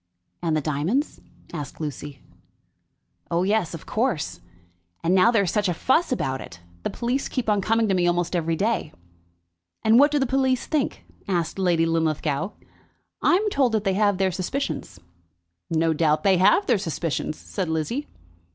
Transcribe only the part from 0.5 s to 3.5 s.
the diamonds?" asked Lucy. "Oh